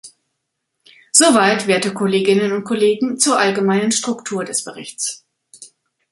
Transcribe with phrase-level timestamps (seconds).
[1.11, 5.27] Soweit, werte Kolleginnen und Kollegen, zur allgemeinen Struktur des Berichts.